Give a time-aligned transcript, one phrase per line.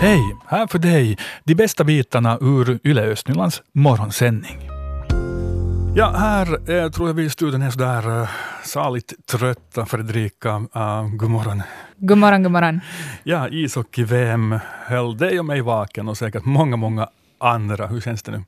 [0.00, 0.36] Hej!
[0.46, 4.58] Här för dig de bästa bitarna ur Yle Östnylands morgonsändning.
[5.96, 8.28] Ja, här eh, tror jag vi i studion är sådär uh,
[8.64, 9.86] saligt trötta.
[9.86, 11.62] Fredrika, uh, god morgon.
[11.96, 12.80] God morgon, god morgon.
[13.22, 17.86] Ja, ishockey-VM höll dig och mig vaken och säkert många, många andra.
[17.86, 18.44] Hur känns det nu?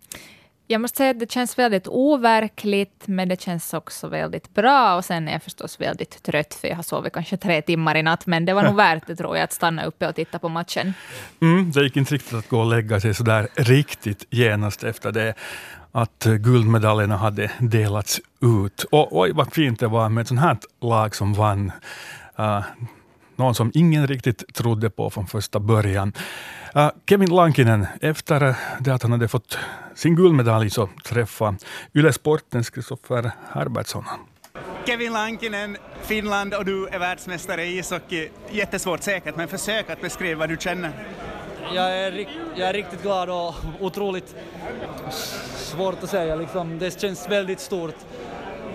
[0.70, 4.96] Jag måste säga att det känns väldigt overkligt, men det känns också väldigt bra.
[4.96, 8.02] Och sen är jag förstås väldigt trött, för jag har sovit kanske tre timmar i
[8.02, 8.26] natt.
[8.26, 10.94] Men det var nog värt det, tror jag, att stanna uppe och titta på matchen.
[11.40, 15.34] Mm, det gick inte riktigt att gå och lägga sig sådär riktigt genast efter det
[15.92, 18.84] att guldmedaljerna hade delats ut.
[18.90, 21.72] Och oj, vad fint det var med ett sånt här lag som vann.
[22.38, 22.62] Uh,
[23.40, 26.12] någon som ingen riktigt trodde på från första början.
[26.76, 29.58] Uh, Kevin Lankinen, efter det att han hade fått
[29.94, 31.56] sin guldmedalj så träffade
[31.94, 34.04] Yle Sportens Kristoffer Herbertsson.
[34.86, 38.28] Kevin Lankinen, Finland och du är världsmästare i ishockey.
[38.50, 40.92] Jättesvårt säkert, men försök att beskriva vad du känner.
[41.74, 44.34] Jag är, jag är riktigt glad och otroligt
[45.56, 46.36] svårt att säga.
[46.36, 46.78] Liksom.
[46.78, 47.96] Det känns väldigt stort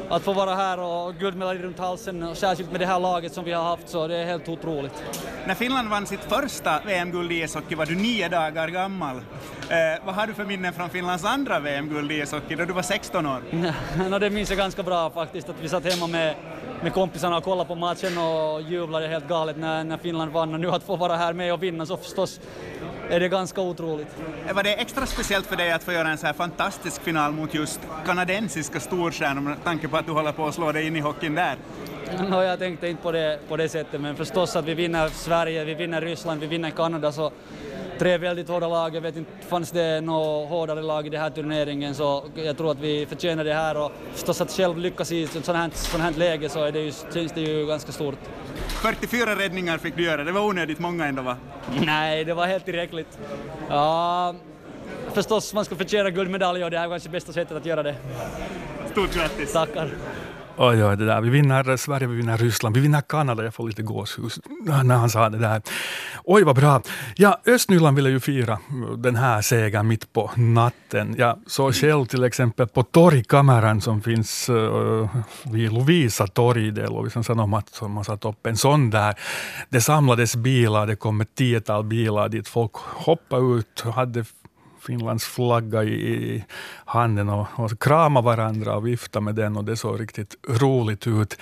[0.10, 3.46] att få vara här och guldmedalj runt halsen, och särskilt med det här laget som
[3.46, 5.04] vi har haft, så det är helt otroligt.
[5.48, 9.16] När Finland vann sitt första VM-guld i ishockey var du nio dagar gammal.
[9.16, 12.82] Eh, vad har du för minnen från Finlands andra VM-guld i ishockey då du var
[12.82, 13.42] 16 år?
[14.10, 16.36] no, det minns jag ganska bra faktiskt, att vi satt hemma med,
[16.82, 20.60] med kompisarna och kollade på matchen och jublade helt galet när, när Finland vann och
[20.60, 22.40] nu att få vara här med och vinna så förstås
[23.10, 24.08] är det ganska otroligt.
[24.54, 27.54] Var det extra speciellt för dig att få göra en så här fantastisk final mot
[27.54, 31.00] just kanadensiska storstjärnor med tanke på att du håller på att slå dig in i
[31.00, 31.56] hockeyn där?
[32.30, 35.64] No, jag tänkte inte på det, på det sättet, men förstås att vi vinner Sverige,
[35.64, 37.32] vi vinner Ryssland, vi vinner Kanada, så
[38.00, 38.96] tre väldigt hårda lag.
[38.96, 42.72] Jag vet inte, fanns det något hårdare lag i den här turneringen, så jag tror
[42.72, 46.04] att vi förtjänar det här och förstås att själv lyckas i ett sånt här, sånt
[46.04, 48.20] här läge så är det ju, känns det ju ganska stort.
[48.86, 51.38] 44 räddningar fick du göra, det var onödigt många ändå va?
[51.86, 53.18] Nej, det var helt tillräckligt.
[53.70, 54.36] Ja,
[55.14, 57.96] förstås man ska förtjäna guldmedalj och det här var kanske bästa sättet att göra det.
[58.92, 59.54] Stort grattis!
[59.54, 59.90] Tackar!
[60.58, 61.22] Oj, oj, det där.
[61.22, 63.44] Vi vinner Sverige, vi vinner Ryssland, vi vinner Kanada.
[63.44, 64.40] Jag får lite gåshus
[64.84, 65.62] när han sa det där.
[66.24, 66.82] Oj, vad bra.
[67.16, 68.60] Ja, Östnyland ville ju fira
[68.98, 71.16] den här segern mitt på natten.
[71.18, 76.88] Jag såg själv till exempel på torgkameran som finns uh, vid Lovisa torg, det är
[76.88, 79.16] Lovisa Sanomat som har satt upp en sån där.
[79.70, 84.26] Det samlades bilar, det kom ett tiotal bilar dit folk hoppade ut, hade
[84.86, 86.44] Finlands flagga i,
[86.86, 91.38] handen och, och krama varandra och vifta med den och det såg riktigt roligt ut.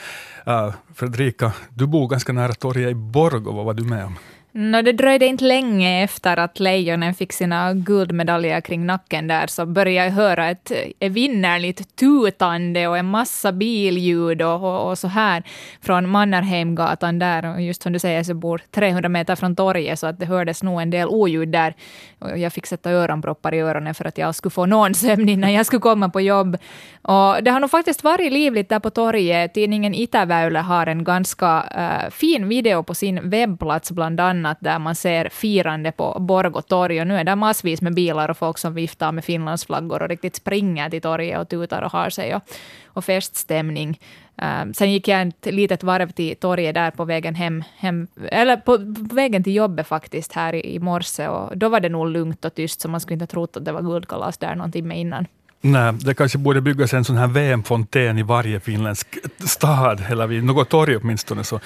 [0.47, 4.17] Uh, Fredrika, du bor ganska nära torget i Borgå, vad var du med om?
[4.55, 9.65] No, det dröjde inte länge efter att lejonen fick sina guldmedaljer kring nacken där, så
[9.65, 15.07] började jag höra ett eh, evinnerligt tutande och en massa billjud och, och, och, så
[15.07, 15.43] här
[15.81, 17.53] från Mannerheimgatan där.
[17.53, 20.63] Och just som du säger så bor 300 meter från torget, så att det hördes
[20.63, 21.73] nog en del oljud där.
[22.19, 25.53] Och jag fick sätta öronproppar i öronen för att jag skulle få någon sömn innan
[25.53, 26.57] jag skulle komma på jobb.
[27.01, 29.53] Och det har nog faktiskt varit livligt där på torget.
[29.53, 34.79] Tidningen Itäväylä har en ganska uh, fin video på sin webbplats bland annat annat där
[34.79, 37.01] man ser firande på Borgå torg.
[37.01, 40.35] Och nu är det massvis med bilar och folk som viftar med Finlandsflaggor och riktigt
[40.35, 42.35] springer till torget och tutar och har sig.
[42.35, 42.41] Och,
[42.85, 43.99] och feststämning.
[44.35, 48.57] Um, sen gick jag ett litet varv till torget där på vägen hem, hem eller
[48.57, 51.27] på, på, vägen till jobbet faktiskt här i, i morse.
[51.27, 53.65] Och då var det nog lugnt och tyst, så man skulle inte ha trott att
[53.65, 55.25] det var guldkalas där någon timme innan.
[55.65, 60.43] Nej, det kanske borde byggas en sån här VM-fontän i varje finländsk stad, eller vid
[60.43, 61.59] något torg åtminstone, så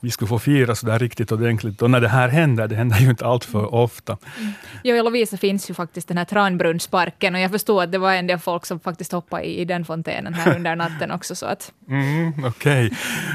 [0.00, 1.82] vi skulle få fira så där riktigt ordentligt.
[1.82, 4.16] Och när det här händer, det händer ju inte allt för ofta.
[4.38, 4.52] Mm.
[4.84, 8.12] Jo, i Lovisa finns ju faktiskt den här Tranbrunnsparken, och jag förstår att det var
[8.12, 11.34] en del folk som faktiskt hoppade i, i den fontänen här under natten också.
[11.34, 11.72] Så att.
[11.88, 12.90] Mm, Okej.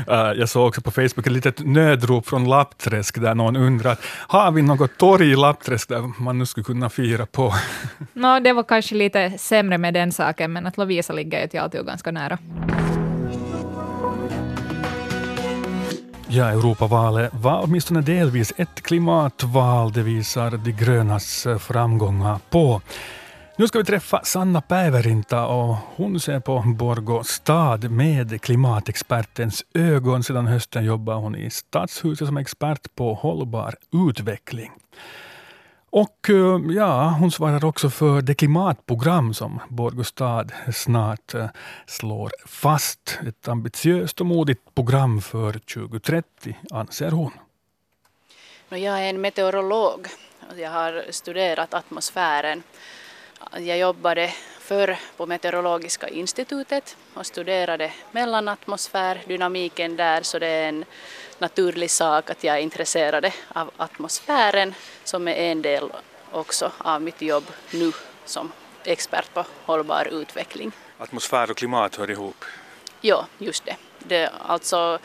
[0.05, 0.15] Okay.
[0.17, 4.51] Uh, jag såg också på Facebook ett litet nödrop från Lappträsk, där någon undrar, har
[4.51, 7.53] vi något torg i Lappträsk där man nu skulle kunna fira på?
[8.13, 11.47] no, det var kanske lite sämre med den den saken, men att Lovisa ligger ju
[11.47, 12.37] till alltid ganska nära.
[16.27, 19.91] Ja, Europavalet var åtminstone delvis ett klimatval.
[19.91, 22.81] Det visar de grönas eh, framgångar på.
[23.57, 30.23] Nu ska vi träffa Sanna Päiverinta och hon ser på Borgå stad med klimatexpertens ögon.
[30.23, 33.75] Sedan hösten jobbar hon i Stadshuset som expert på hållbar
[34.09, 34.71] utveckling.
[35.91, 41.49] Och eh, ja, hon svarar också för det klimatprogram som Borgostad snart eh,
[41.85, 43.19] slår fast.
[43.27, 47.31] Ett ambitiöst och modigt program för 2030, anser hon.
[48.69, 50.07] Jag är en meteorolog.
[50.57, 52.63] Jag har studerat atmosfären.
[53.57, 54.33] Jag jobbade
[54.69, 60.85] förr på Meteorologiska institutet och studerade mellanatmosfärdynamiken där så det är en
[61.37, 64.73] naturlig sak att jag är intresserad av atmosfären
[65.03, 65.91] som är en del
[66.31, 67.43] också av mitt jobb
[67.73, 67.91] nu
[68.25, 68.51] som
[68.83, 70.71] expert på hållbar utveckling.
[70.97, 72.45] Atmosfär och klimat hör ihop?
[73.01, 73.75] Ja, just det.
[73.99, 74.99] det alltså,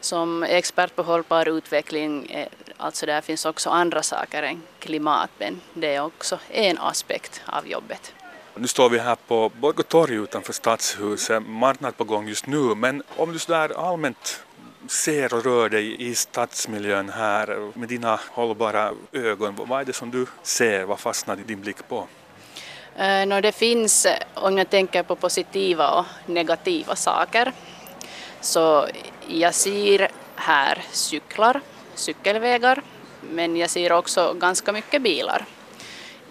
[0.00, 5.60] som expert på hållbar utveckling, eh, alltså där finns också andra saker än klimat, men
[5.74, 8.12] det är också en aspekt av jobbet.
[8.54, 13.02] Nu står vi här på Borgå torg utanför Stadshuset, marknad på gång just nu, men
[13.16, 14.44] om du sådär allmänt
[14.88, 20.10] ser och rör dig i stadsmiljön här med dina hållbara ögon, vad är det som
[20.10, 22.08] du ser, vad fastnar din blick på?
[22.96, 27.52] Eh, no, det finns, eh, om jag tänker på positiva och negativa saker,
[28.40, 28.86] så
[29.28, 31.60] jag ser här cyklar,
[31.94, 32.82] cykelvägar,
[33.20, 35.44] men jag ser också ganska mycket bilar.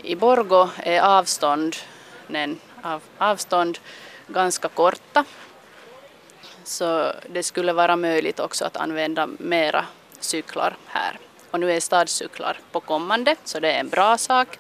[0.02, 1.76] I Borgo är avstånd
[2.30, 3.80] avstånden, av, avstånd
[4.28, 5.26] ganska korta,
[6.64, 9.86] så det skulle vara möjligt också att använda mera
[10.20, 11.20] cyklar här.
[11.52, 14.60] Och nu är stadscyklar på kommande, så det är en bra sak.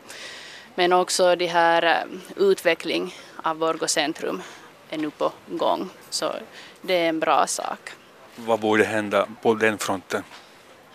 [0.76, 4.42] Men också det här eh, utveckling av Borgå centrum
[4.90, 6.34] är nu på gång, så
[6.82, 7.90] det är en bra sak.
[8.36, 10.24] Vad borde hända på den fronten?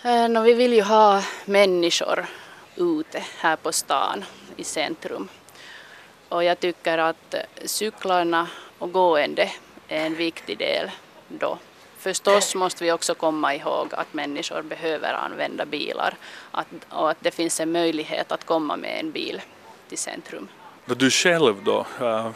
[0.02, 2.26] Eh, no, vi vill ju ha människor
[2.76, 4.24] ute här på stan
[4.56, 5.28] i centrum.
[6.34, 7.34] Och jag tycker att
[7.64, 8.48] cyklarna
[8.78, 9.52] och gående
[9.88, 10.90] är en viktig del
[11.28, 11.58] då.
[11.98, 16.14] Förstås måste vi också komma ihåg att människor behöver använda bilar
[16.50, 19.40] att, och att det finns en möjlighet att komma med en bil
[19.88, 20.48] till centrum.
[20.86, 22.30] Du själv då, uh,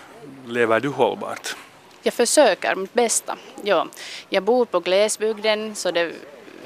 [0.46, 1.56] lever du hållbart?
[2.02, 3.36] Jag försöker mitt bästa.
[3.62, 3.88] Ja.
[4.28, 6.12] Jag bor på glesbygden så det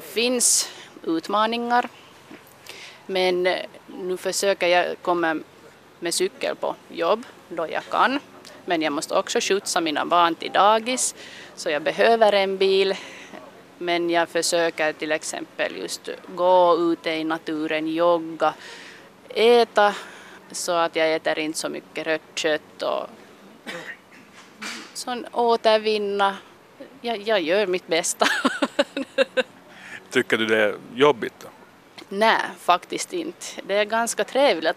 [0.02, 0.70] finns
[1.02, 1.88] utmaningar.
[3.06, 3.42] Men
[3.86, 5.40] nu försöker jag komma
[6.02, 8.18] med cykel på jobb då jag kan.
[8.64, 11.14] Men jag måste också skjutsa mina barn till dagis
[11.54, 12.94] så jag behöver en bil.
[13.78, 18.54] Men jag försöker till exempel just gå ute i naturen, jogga,
[19.28, 19.94] äta
[20.50, 23.06] så att jag äter inte så mycket rött kött och
[24.94, 26.36] så återvinna.
[27.00, 28.26] Jag, jag gör mitt bästa.
[30.10, 31.34] Tycker du det är jobbigt?
[31.38, 31.48] Då?
[32.08, 33.46] Nej, faktiskt inte.
[33.66, 34.76] Det är ganska trevligt,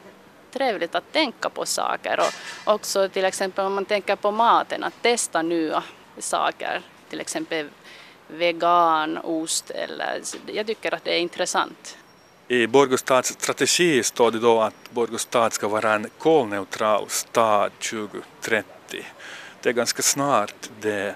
[0.55, 5.01] trevligt att tänka på saker och också till exempel om man tänker på maten, att
[5.01, 5.83] testa nya
[6.17, 7.69] saker, till exempel
[8.27, 11.97] veganost eller jag tycker att det är intressant.
[12.47, 18.65] I Borgostad's strategi står det då att Borgostad ska vara en kolneutral stad 2030.
[19.61, 21.15] Det är ganska snart det.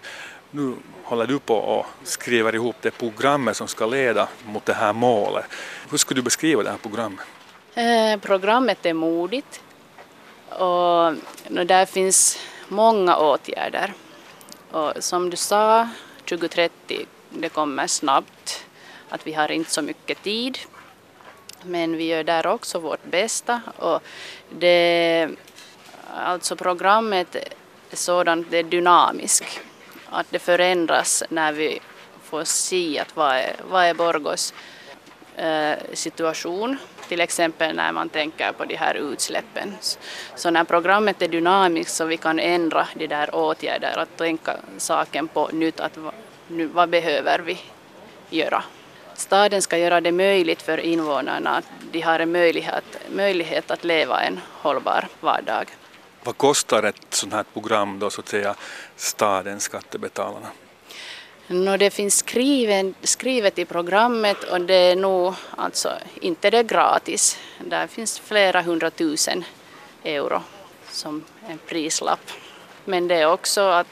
[0.52, 4.94] Nu håller du på och skriver ihop det programmet som ska leda mot det här
[4.94, 5.46] målet.
[5.90, 7.26] Hur skulle du beskriva det här programmet?
[7.76, 9.62] Eh, programmet är modigt
[10.50, 11.14] och
[11.66, 13.94] där finns många åtgärder.
[14.72, 15.90] Och som du sa,
[16.30, 18.66] 2030 det kommer snabbt,
[19.10, 20.60] att vi har inte så mycket tid.
[21.64, 23.62] Men vi gör där också vårt bästa.
[23.78, 24.04] Och
[24.50, 25.30] det,
[26.16, 27.36] alltså programmet
[27.90, 29.62] är sådant, det är dynamiskt.
[30.10, 31.80] Att det förändras när vi
[32.24, 34.54] får se att vad är, vad är Borgos
[35.36, 36.78] eh, situation.
[37.10, 39.76] Till exempel när man tänker på de här utsläppen.
[40.36, 45.28] Så när programmet är dynamiskt så vi kan ändra de där åtgärderna, att tänka saken
[45.28, 45.98] på nytt, att
[46.48, 47.60] nu, vad behöver vi
[48.30, 48.64] göra?
[49.14, 54.22] Staden ska göra det möjligt för invånarna att de har en möjlighet, möjlighet att leva
[54.22, 55.66] en hållbar vardag.
[56.24, 58.56] Vad kostar ett sådant här program då så att säga
[58.96, 60.48] staden, skattebetalarna?
[61.52, 67.38] No, det finns skriven, skrivet i programmet och det är nog alltså inte det gratis.
[67.66, 69.44] Där finns flera hundratusen
[70.04, 70.42] euro
[70.92, 72.32] som en prislapp.
[72.86, 73.88] Men det är också att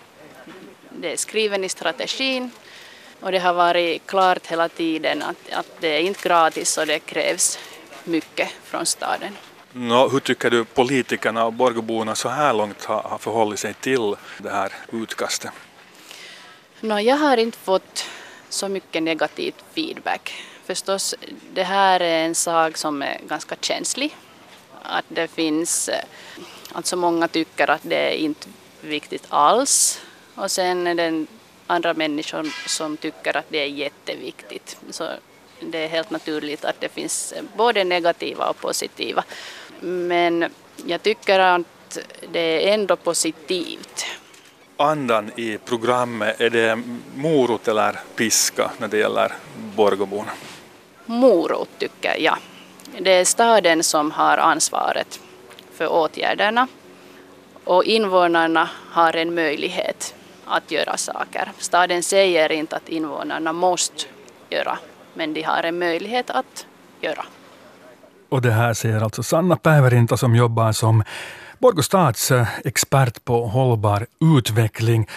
[0.89, 2.51] det är skriven i strategin
[3.19, 6.99] och det har varit klart hela tiden att, att det är inte gratis och det
[6.99, 7.59] krävs
[8.03, 9.37] mycket från staden.
[9.71, 14.15] No, hur tycker du politikerna och Borgåborna så här långt har, har förhållit sig till
[14.37, 15.51] det här utkastet?
[16.81, 18.05] No, jag har inte fått
[18.49, 20.33] så mycket negativ feedback.
[20.65, 21.15] Förstås,
[21.53, 24.15] det här är en sak som är ganska känslig.
[24.81, 25.89] Att det finns,
[26.71, 28.47] alltså många tycker att det är inte
[28.81, 30.01] viktigt alls.
[30.35, 31.25] Och sen är det
[31.67, 34.77] andra människor som tycker att det är jätteviktigt.
[34.89, 35.09] Så
[35.59, 39.23] det är helt naturligt att det finns både negativa och positiva.
[39.79, 40.45] Men
[40.85, 41.97] jag tycker att
[42.31, 44.05] det är ändå positivt.
[44.79, 46.79] Andan i programmet, är det
[47.15, 49.31] morot eller piska när det gäller
[49.75, 50.31] Borgåborna?
[51.05, 52.37] Morot tycker jag.
[52.99, 55.19] Det är staden som har ansvaret
[55.73, 56.67] för åtgärderna
[57.63, 60.15] och invånarna har en möjlighet
[60.45, 61.51] att göra saker.
[61.57, 64.05] Staden säger inte att invånarna måste
[64.49, 64.77] göra,
[65.13, 66.65] men de har en möjlighet att
[67.01, 67.25] göra.
[68.29, 71.03] Och det här säger alltså Sanna Päivärinta som jobbar som
[71.59, 74.05] Borgå stads eh, expert på hållbar
[74.37, 75.07] utveckling.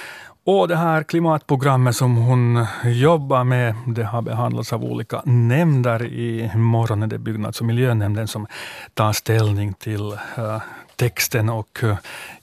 [0.44, 6.04] Och det här klimatprogrammet som hon jobbar med, det har behandlats av olika nämnder.
[6.04, 8.46] I morgon är det byggnads och miljönämnden som
[8.94, 10.62] tar ställning till eh,
[10.96, 11.96] texten och eh,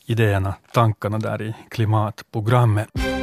[0.06, 3.17] idéerna, tankarna där i klimatprogrammet.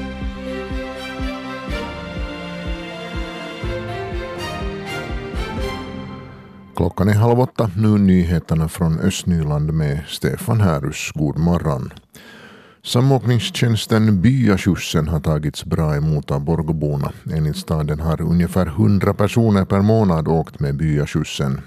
[6.77, 7.71] Klockan är halv åtta.
[7.77, 11.13] Nu nyheterna från Östnyland med Stefan Härus.
[11.15, 11.93] God morgon.
[12.83, 17.13] Samåkningstjänsten Byaskjutsen har tagits bra emot av Borgåborna.
[17.33, 21.61] Enligt staden har ungefär 100 personer per månad åkt med Byaskjutsen.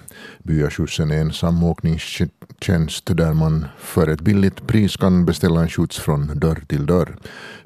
[0.43, 6.39] Byaskjutsen är en samåkningstjänst där man för ett billigt pris kan beställa en skjuts från
[6.39, 7.17] dörr till dörr.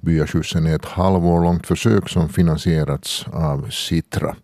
[0.01, 4.35] Byaskjutsen är ett halvår långt försök som finansierats av Citra.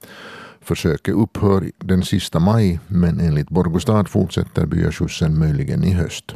[0.68, 6.36] Försöket upphör den sista maj men enligt Borgostad fortsätter byaskjutsen möjligen i höst.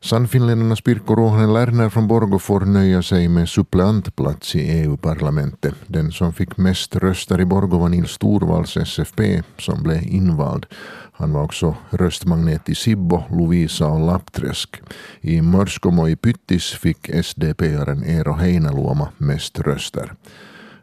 [0.00, 5.74] Sannfinländarnas Pirkko Ruohonen Lerner från Borgå får nöja sig med suppleantplats i EU-parlamentet.
[5.86, 10.66] Den som fick mest röster i Borgå var Nils Torvalds SFP som blev invald.
[11.12, 14.82] Han var också röstmagnet i Sibbo, Lovisa och Lappträsk.
[15.20, 20.12] I Mörskomo i Pyttis fick SDP-aren Eero Heinaluoma mest röster.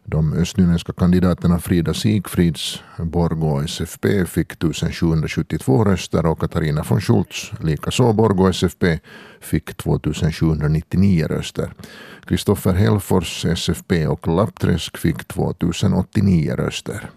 [0.05, 8.13] De östnyländska kandidaterna Frida Sigfrids, Borgå SFP, fick 1772 röster och Katarina von Schultz, likaså
[8.13, 9.00] Borgå SFP,
[9.39, 11.74] fick 2799 röster.
[12.25, 17.10] Kristoffer Hellfors, SFP och Lappträsk fick 2089 röster.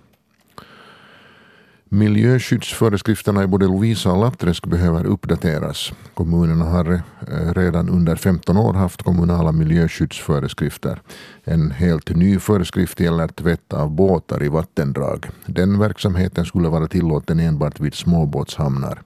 [1.89, 5.93] Miljöskyddsföreskrifterna i både Lovisa och Lappträsk behöver uppdateras.
[6.15, 11.01] Kommunerna har eh, redan under 15 år haft kommunala miljöskyddsföreskrifter.
[11.45, 15.27] En helt ny föreskrift gäller tvätt av båtar i vattendrag.
[15.47, 19.03] Den verksamheten skulle vara tillåten enbart vid småbåtshamnar.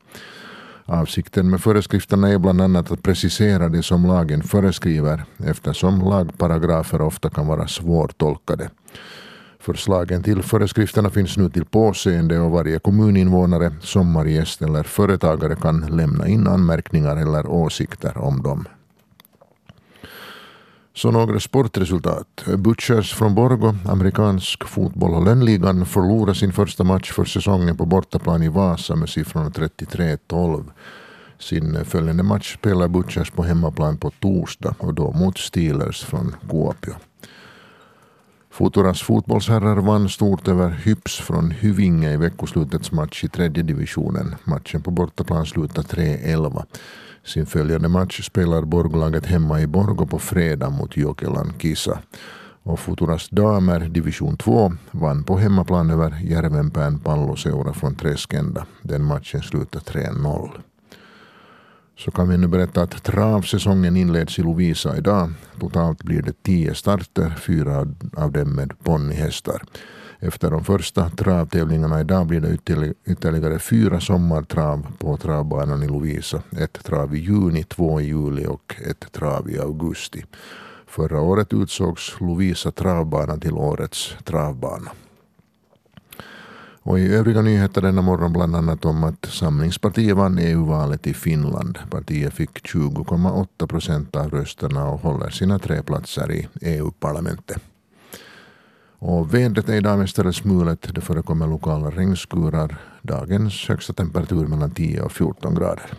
[0.84, 7.30] Avsikten med föreskrifterna är bland annat att precisera det som lagen föreskriver eftersom lagparagrafer ofta
[7.30, 8.70] kan vara svårtolkade.
[9.60, 16.28] Förslagen till föreskrifterna finns nu till påseende och varje kommuninvånare, sommargäst eller företagare kan lämna
[16.28, 18.68] in anmärkningar eller åsikter om dem.
[20.94, 22.44] Så några sportresultat.
[22.56, 28.42] Butchers från Borgo, amerikansk fotboll och lönnligan, förlorade sin första match för säsongen på bortaplan
[28.42, 30.64] i Vasa med siffrorna 33-12.
[31.38, 36.94] Sin följande match spelar Butchers på hemmaplan på torsdag och då mot Steelers från Kuopio.
[38.52, 44.34] Futuras fotbollsherrar vann stort över Hyps från Hyvinge i veckoslutets match i tredje divisionen.
[44.44, 46.64] Matchen på bortaplan slutade 3-11.
[47.24, 51.98] Sin följande match spelar Borgolaget hemma i Borgo på fredag mot Jokelan Kisa.
[52.62, 58.66] Och Futuras damer, division 2, vann på hemmaplan över Järvenpään palloseura från Träskända.
[58.82, 60.50] Den matchen slutade 3-0
[62.00, 65.32] så kan vi nu berätta att travsäsongen inleds i Lovisa idag.
[65.60, 69.62] Totalt blir det tio starter, fyra av dem med ponnyhästar.
[70.18, 76.42] Efter de första travtävlingarna idag blir det ytterligare fyra sommartrav på travbanan i Lovisa.
[76.58, 80.24] Ett trav i juni, två i juli och ett trav i augusti.
[80.86, 84.90] Förra året utsågs Lovisa travbana till årets travbana.
[86.82, 91.78] Och i övriga nyheter denna morgon bland annat om att Samlingspartiet vann EU-valet i Finland.
[91.90, 97.62] Partiet fick 20,8 procent av rösterna och håller sina tre platser i EU-parlamentet.
[98.98, 102.76] Och vädret är idag mestadels smulet, Det förekommer lokala regnskurar.
[103.02, 105.90] Dagens högsta temperatur mellan 10 och 14 grader.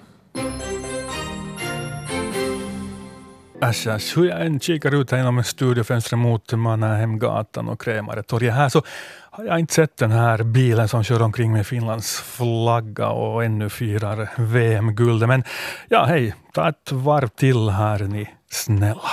[3.63, 8.70] Äsch, äsch, hur jag än kikar ut här genom studiofönstret mot Mannerheimgatan och Krämaretorget här
[8.70, 8.84] så
[9.32, 13.70] har jag inte sett den här bilen som kör omkring med Finlands flagga och ännu
[13.70, 15.30] firar VM-guldet.
[15.30, 15.44] Men
[15.89, 19.12] ja, hej, ta ett varv till här ni snälla.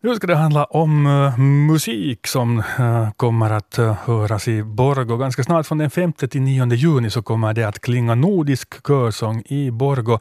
[0.00, 5.16] Nu ska det handla om uh, musik som uh, kommer att uh, höras i Borgo.
[5.16, 9.42] Ganska snart från den 5 till 9 juni så kommer det att klinga nordisk körsång
[9.46, 10.18] i Borgo.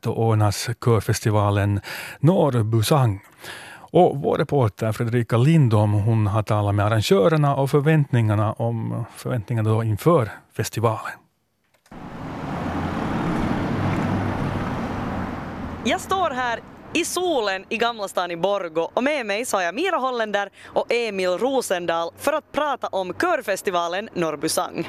[0.00, 1.80] Då ordnas körfestivalen
[2.20, 3.20] Norrbusang.
[3.92, 9.84] Och vår reporter Fredrika Lindom hon har talat med arrangörerna och förväntningarna om förväntningarna då
[9.84, 11.12] inför festivalen.
[15.84, 16.60] Jag står här
[16.96, 20.50] i solen i Gamla stan i Borgo och med mig så har jag Mira Holländer
[20.66, 24.88] och Emil Rosendal för att prata om körfestivalen Norrbysang.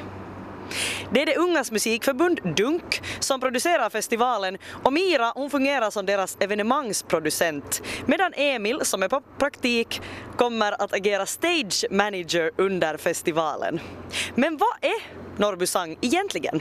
[1.12, 6.36] Det är det Ungas musikförbund, DUNK, som producerar festivalen och Mira hon fungerar som deras
[6.40, 10.00] evenemangsproducent medan Emil som är på praktik
[10.36, 13.80] kommer att agera stage manager under festivalen.
[14.34, 15.02] Men vad är
[15.40, 16.60] Norrby Sang egentligen?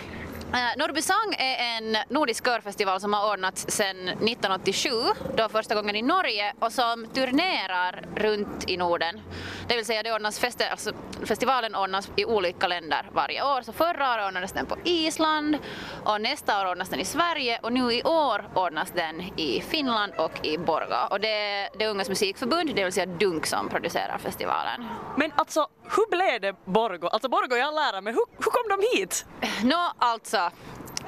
[0.54, 1.02] Eh, uh, Norrby
[1.38, 4.90] är en nordisk körfestival som har ordnats sedan 1987,
[5.38, 9.22] då första gången i Norge, och som turnerar runt i Norden.
[9.68, 10.92] Det vill säga det ordnas feste, alltså,
[11.24, 13.62] festivalen ordnas i olika länder varje år.
[13.62, 15.58] Så förra året ordnades den på Island
[16.04, 20.14] och nästa år ordnas den i Sverige och nu i år ordnas den i Finland
[20.18, 21.08] och i Borgå.
[21.10, 24.86] Och det är det Ungas musikförbund, det vill säga DUNK, som producerar festivalen.
[25.18, 27.08] Men alltså, hur blev det Borgå?
[27.08, 29.26] Alltså Borgå är all ära, men hur, hur kom de hit?
[29.64, 30.52] Nå, no, alltså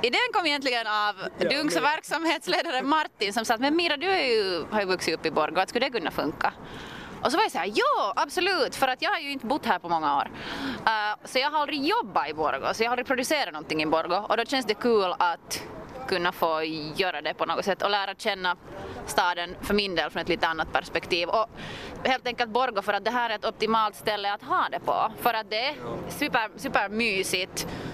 [0.02, 4.66] Idén kom egentligen av Dunks verksamhetsledare Martin som sa att men Mira du är ju,
[4.72, 6.54] har ju vuxit upp i Borgå, att skulle det kunna funka?
[7.24, 9.80] Och så var jag såhär, ja absolut, för att jag har ju inte bott här
[9.80, 10.32] på många år.
[10.78, 13.86] Uh, så jag har aldrig jobbat i Borgå, så jag har aldrig producerat någonting i
[13.86, 15.64] Borgå och då känns det kul att
[16.10, 16.64] kunna få
[16.96, 18.56] göra det på något sätt och lära känna
[19.06, 21.30] staden för min del från ett lite annat perspektiv.
[21.30, 21.46] Och
[22.04, 25.12] helt enkelt Borgå för att det här är ett optimalt ställe att ha det på.
[25.22, 25.76] För att det är
[26.10, 26.90] super, super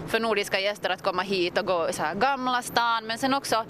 [0.08, 3.34] för nordiska gäster att komma hit och gå i så här gamla stan men sen
[3.34, 3.66] också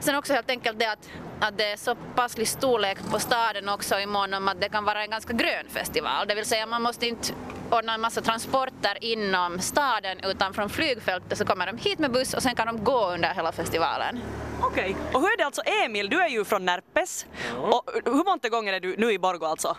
[0.00, 1.08] Sen också helt enkelt det att,
[1.40, 4.84] att det är så passlig storlek på staden också i mån om att det kan
[4.84, 6.26] vara en ganska grön festival.
[6.28, 7.32] Det vill säga man måste inte
[7.70, 12.34] ordna en massa transporter inom staden utan från flygfältet så kommer de hit med buss
[12.34, 14.20] och sen kan de gå under hela festivalen.
[14.60, 15.14] Okej, okay.
[15.14, 17.68] och hur är det alltså Emil, du är ju från Närpes ja.
[17.68, 19.76] och hur många gånger är du nu i Borgå alltså?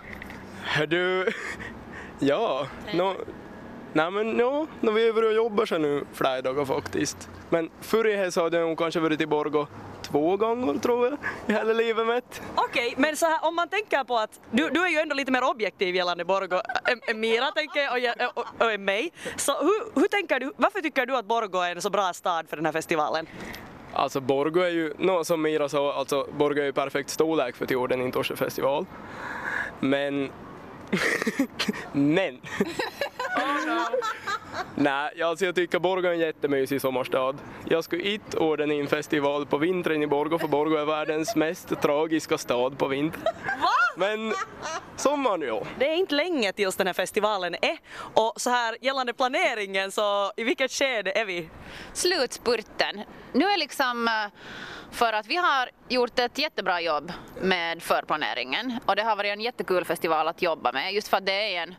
[0.87, 1.31] Du,
[2.19, 3.15] ja, no,
[3.93, 7.29] nej men no, no, vi är över och jobbar så nu flera dagar faktiskt.
[7.49, 9.67] Men förr så hade jag kanske varit i Borgå
[10.11, 12.41] två gånger tror jag i hela livet mitt.
[12.55, 15.15] Okej, okay, men så här, om man tänker på att du, du är ju ändå
[15.15, 16.61] lite mer objektiv gällande Borgå
[17.07, 19.11] än Mira tänker jag och, och, och mig.
[19.35, 22.49] Så hur, hur tänker du, varför tycker du att Borgå är en så bra stad
[22.49, 23.25] för den här festivalen?
[23.93, 27.65] Alltså Borgå är ju, no, som Mira sa, alltså Borgå är ju perfekt storlek för
[27.65, 28.85] att göra en Intorsefestival.
[29.79, 30.31] Men
[31.91, 32.37] Men!
[34.75, 37.37] Nej, alltså jag tycker Borgå är en jättemysig sommarstad.
[37.69, 41.81] Jag skulle inte ordna en festival på vintern i Borgå för Borgå är världens mest
[41.81, 43.23] tragiska stad på vintern.
[43.45, 43.69] Va?
[43.95, 44.33] Men
[44.95, 45.63] sommaren ja.
[45.79, 47.77] Det är inte länge tills den här festivalen är
[48.13, 51.49] och så här gällande planeringen så i vilket skede är vi?
[51.93, 53.03] Slutspurten.
[53.33, 54.13] Nu är liksom eh,
[54.91, 59.41] för att vi har gjort ett jättebra jobb med förplaneringen och det har varit en
[59.41, 61.75] jättekul festival att jobba med just för att det är en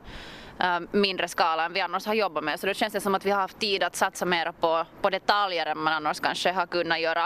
[0.63, 3.27] Ähm, mindre skala än vi annars har jobbat med så då känns det som att
[3.27, 6.67] vi har haft tid att satsa mer på, på detaljer än man annars kanske har
[6.67, 7.25] kunnat göra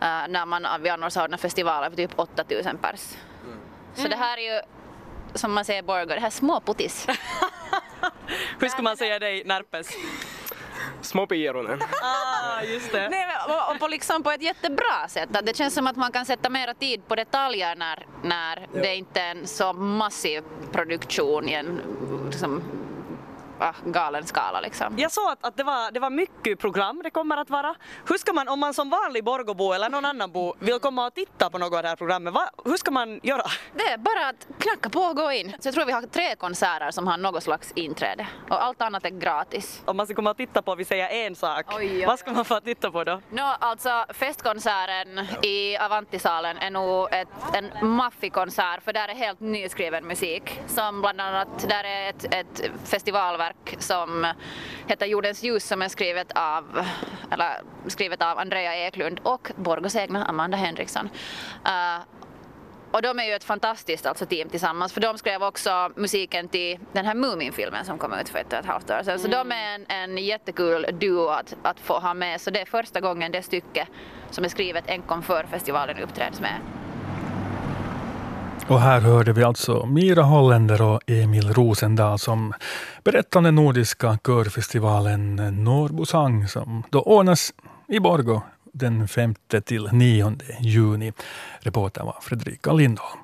[0.00, 3.00] äh, när man, vi annars har ordnat festivaler för typ 8000 pers.
[3.44, 3.58] Mm.
[3.94, 4.60] Så det här är ju
[5.34, 7.06] som man säger i Borgå, det här är småputtis.
[8.60, 9.88] Hur skulle man säga dig, Närpes?
[11.06, 11.82] Små pironen.
[12.02, 13.08] Ah, just det.
[13.08, 13.26] Nej,
[13.72, 15.28] och på, liksom på ett jättebra sätt.
[15.42, 18.80] Det känns som att man kan sätta mera tid på detaljer när, när ja.
[18.82, 20.42] det inte är en så massiv
[20.72, 21.80] produktion i en
[22.26, 22.62] liksom,
[23.58, 24.98] ah, galen skala liksom.
[24.98, 27.74] Jag såg att, att det, var, det var mycket program det kommer att vara.
[28.08, 31.14] Hur ska man, om man som vanlig Borgåbo eller någon annan bo vill komma och
[31.14, 33.42] titta på något av det här programmet, va, hur ska man göra?
[33.74, 35.52] Det är bara att knacka på och gå in.
[35.60, 39.04] Så jag tror vi har tre konserter som har något slags inträde och allt annat
[39.04, 39.82] är gratis.
[39.84, 42.32] Om man ska komma och titta på, vi säger en sak, oj, oj, vad ska
[42.32, 43.20] man få titta på då?
[43.30, 49.40] No, alltså festkonserten i Avantisalen är nog ett, en maffig konsert för där är helt
[49.40, 54.26] nyskriven musik som bland annat, där är ett, ett festivalverk verk som
[54.86, 56.86] heter Jordens ljus som är skrivet av,
[57.30, 61.08] eller skrivet av Andrea Eklund och Borgos egna Amanda Henriksson.
[61.64, 62.04] Uh,
[62.90, 66.78] och de är ju ett fantastiskt alltså, team tillsammans för de skrev också musiken till
[66.92, 69.18] den här Mumin-filmen som kom ut för ett och ett halvt år sedan.
[69.18, 69.48] Så mm.
[69.48, 72.40] de är en, en jättekul duo att, att få ha med.
[72.40, 73.86] Så det är första gången det stycke
[74.30, 76.60] som är skrivet enkom för festivalen uppträds med.
[78.68, 82.52] Och här hörde vi alltså Mira Holländer och Emil Rosendahl som
[83.04, 87.52] berättade om den nordiska körfestivalen Norrbosang som då ordnas
[87.88, 91.12] i Borgå den 5 till 9 juni.
[91.60, 93.20] Reporter var Fredrika Lindholm.